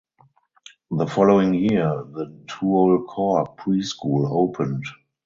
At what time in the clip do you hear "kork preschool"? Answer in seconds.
3.05-4.27